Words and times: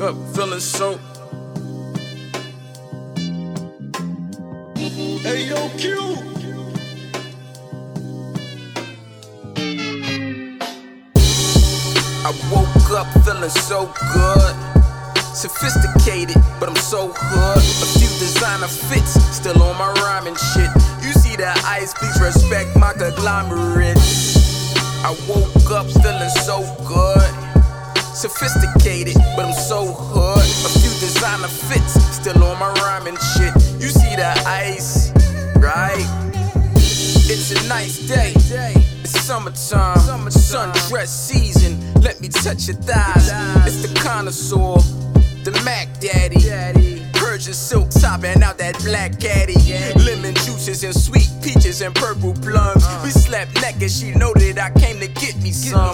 up, 0.00 0.16
feeling 0.34 0.60
so. 0.60 0.98
Hey, 4.76 5.48
yo, 5.48 5.68
Q. 5.78 6.16
I 12.26 12.32
woke 12.50 12.90
up 12.90 13.06
feeling 13.24 13.50
so 13.50 13.92
good. 14.14 14.54
Sophisticated, 15.34 16.36
but 16.58 16.68
I'm 16.68 16.76
so 16.76 17.12
hood. 17.14 17.58
A 17.58 17.98
few 17.98 18.08
designer 18.18 18.68
fits, 18.68 19.14
still 19.34 19.62
on 19.62 19.76
my 19.76 19.92
rhyming 20.02 20.36
shit. 20.36 20.70
You 21.02 21.12
see 21.12 21.36
the 21.36 21.52
ice, 21.64 21.92
please 21.94 22.20
respect 22.20 22.76
my 22.76 22.92
conglomerate. 22.94 23.98
I 25.04 25.16
woke 25.28 25.70
up 25.70 25.86
feeling 26.02 26.30
so 26.44 26.62
good. 26.86 27.53
Sophisticated, 28.14 29.16
but 29.34 29.44
I'm 29.44 29.52
so 29.52 29.84
hood. 29.86 30.38
A 30.38 30.78
few 30.78 30.90
designer 31.00 31.48
fits, 31.48 31.94
still 32.14 32.44
on 32.44 32.58
my 32.60 32.72
rhyming 32.74 33.16
shit. 33.36 33.52
You 33.82 33.88
see 33.88 34.14
the 34.14 34.32
ice, 34.46 35.12
right? 35.56 36.06
It's 37.26 37.50
a 37.50 37.68
nice 37.68 37.98
day. 38.06 38.32
It's 39.02 39.20
summertime, 39.20 39.96
sundress 40.30 41.08
season. 41.08 41.80
Let 42.02 42.20
me 42.20 42.28
touch 42.28 42.68
your 42.68 42.76
thighs. 42.76 43.30
It's 43.66 43.82
the 43.82 43.92
connoisseur, 44.00 44.78
the 45.42 45.50
Mac 45.64 45.88
Daddy. 45.98 47.02
Persian 47.14 47.54
silk 47.54 47.90
topping 47.90 48.42
out 48.42 48.58
that 48.58 48.78
black 48.84 49.18
caddy. 49.18 49.56
Lemon 50.04 50.34
juices 50.34 50.84
and 50.84 50.94
sweet 50.94 51.28
peaches 51.42 51.80
and 51.80 51.92
purple 51.94 52.32
plums. 52.34 52.86
We 53.02 53.10
slept 53.10 53.60
naked, 53.60 53.90
she 53.90 54.12
know 54.12 54.32
that 54.34 54.58
I 54.58 54.70
came 54.78 55.00
to 55.00 55.08
get 55.08 55.36
me 55.42 55.50
some. 55.50 55.93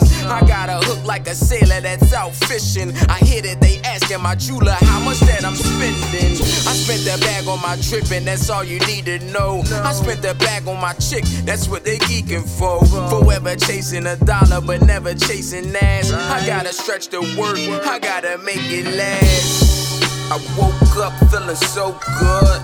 Out 2.21 2.35
fishing. 2.35 2.93
I 3.09 3.19
hear 3.25 3.41
that 3.43 3.61
they 3.61 3.81
asking 3.81 4.21
my 4.21 4.35
jeweler 4.35 4.77
how 4.81 5.01
much 5.01 5.21
that 5.21 5.43
I'm 5.45 5.57
spending. 5.57 6.37
I 6.69 6.73
spent 6.77 7.03
the 7.09 7.17
bag 7.25 7.49
on 7.49 7.61
my 7.63 7.77
trip 7.81 8.13
and 8.13 8.27
that's 8.27 8.51
all 8.51 8.63
you 8.63 8.79
need 8.81 9.07
to 9.07 9.19
know. 9.33 9.63
I 9.83 9.93
spent 9.93 10.21
the 10.21 10.35
bag 10.35 10.69
on 10.69 10.79
my 10.81 10.93
chick, 10.95 11.25
that's 11.49 11.67
what 11.67 11.85
they 11.85 11.97
geeking 11.99 12.45
for. 12.45 12.85
Forever 13.09 13.57
chasing 13.57 14.07
a 14.07 14.17
dollar 14.17 14.61
but 14.61 14.83
never 14.83 15.15
chasing 15.15 15.75
ass. 15.75 16.13
I 16.13 16.47
gotta 16.47 16.73
stretch 16.73 17.09
the 17.09 17.21
work, 17.41 17.59
I 17.87 17.99
gotta 17.99 18.37
make 18.45 18.69
it 18.69 18.87
last. 18.97 20.31
I 20.31 20.37
woke 20.61 20.97
up 21.01 21.15
feeling 21.31 21.57
so 21.57 21.99
good. 22.21 22.61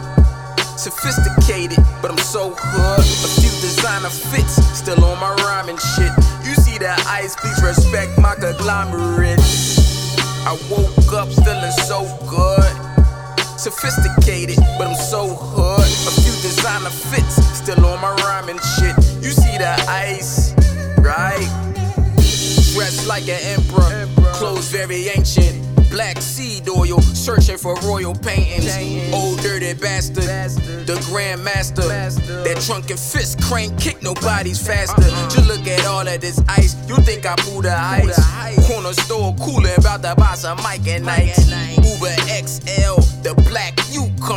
Sophisticated, 0.76 1.78
but 2.02 2.10
I'm 2.10 2.18
so 2.18 2.54
hood. 2.54 3.00
A 3.00 3.40
few 3.40 3.50
designer 3.64 4.10
fits, 4.10 4.56
still 4.76 5.02
on 5.02 5.18
my 5.18 5.34
rhyming 5.42 5.78
shit. 5.96 6.12
See 6.76 6.84
the 6.84 7.04
ice, 7.08 7.34
please 7.36 7.62
respect 7.62 8.18
my 8.18 8.34
conglomerate. 8.34 9.40
I 10.44 10.52
woke 10.68 11.10
up 11.14 11.28
feeling 11.42 11.72
so 11.86 12.04
good. 12.28 13.58
Sophisticated, 13.58 14.58
but 14.76 14.88
I'm 14.88 14.94
so 14.94 15.26
hood. 15.26 15.80
A 15.80 16.20
few 16.20 16.32
designer 16.42 16.90
fits, 16.90 17.36
still 17.56 17.86
on 17.86 18.02
my 18.02 18.14
rhyming 18.16 18.58
shit. 18.76 18.94
You 19.24 19.30
see 19.30 19.56
the 19.56 19.72
ice, 19.88 20.52
right? 20.98 21.48
Dressed 22.74 23.06
like 23.06 23.26
an 23.26 23.40
emperor, 23.56 24.06
clothes 24.34 24.68
very 24.68 25.08
ancient. 25.08 25.75
Black 25.96 26.20
seed 26.20 26.68
oil, 26.68 27.00
searching 27.00 27.56
for 27.56 27.74
royal 27.76 28.14
paintings. 28.14 28.68
Old 29.14 29.40
dirty 29.40 29.72
bastard, 29.72 30.24
the 30.84 30.92
grandmaster. 31.08 31.88
That 32.44 32.62
drunken 32.66 32.98
fist 32.98 33.40
crank 33.40 33.80
kick, 33.80 34.02
nobody's 34.02 34.60
faster. 34.60 35.08
Just 35.30 35.48
look 35.48 35.66
at 35.66 35.86
all 35.86 36.06
of 36.06 36.20
this 36.20 36.38
ice, 36.48 36.76
you 36.86 36.96
think 36.96 37.24
I 37.24 37.34
pulled 37.36 37.64
the 37.64 37.74
ice. 37.74 38.20
Corner 38.68 38.92
store 38.92 39.34
cooling, 39.36 39.72
about 39.78 40.02
to 40.02 40.14
buy 40.16 40.34
some 40.34 40.58
Mike 40.62 40.86
and 40.86 41.06
Nikes. 41.06 41.48
Uber 41.78 42.14
XL, 42.44 43.00
the 43.22 43.32
black 43.48 43.80
you 43.90 44.06
Sweet 44.26 44.35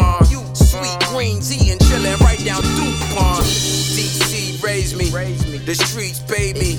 the 5.66 5.76
streets 5.76 6.20
paid 6.20 6.56
me. 6.56 6.76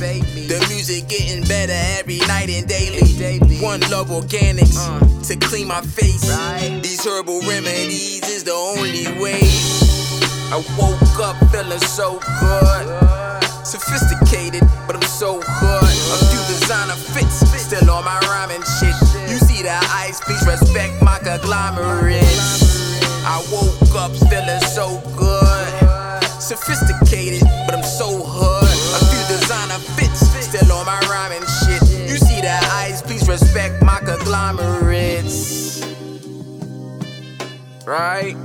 The 0.47 0.65
music 0.69 1.09
getting 1.09 1.45
better 1.45 1.73
every 1.99 2.19
night 2.21 2.51
and 2.51 2.67
daily. 2.67 3.01
One 3.61 3.81
love 3.91 4.09
organics 4.09 4.77
to 5.29 5.37
clean 5.37 5.69
my 5.69 5.81
face. 5.83 6.27
These 6.83 7.05
herbal 7.05 7.41
remedies 7.43 8.29
is 8.29 8.45
the 8.45 8.53
only 8.53 9.07
way. 9.21 9.43
I 10.53 10.59
woke 10.79 11.21
up 11.21 11.37
feeling 11.51 11.79
so 11.81 12.19
good. 12.41 12.87
Sophisticated, 13.65 14.63
but 14.87 14.97
I'm 14.97 15.03
so 15.03 15.41
hood. 15.45 15.85
A 15.85 16.19
few 16.27 16.43
designer 16.51 16.97
fits, 17.15 17.47
still 17.61 17.91
on 17.91 18.05
my 18.05 18.19
rhyming 18.27 18.63
shit. 18.81 18.95
You 19.31 19.39
see 19.39 19.63
the 19.63 19.79
ice, 19.95 20.21
please 20.21 20.45
respect 20.47 21.01
my 21.03 21.19
conglomerate. 21.19 22.25
I 23.23 23.39
woke 23.53 23.95
up 23.95 24.11
feeling 24.29 24.61
so 24.75 25.01
good. 25.17 25.69
Sophisticated, 26.41 27.47
but 27.67 27.77
I'm 27.77 27.85
so 27.85 28.25
hood. 28.25 28.40
Respect 33.31 33.81
my 33.85 33.97
conglomerates. 34.01 35.85
Right? 37.87 38.37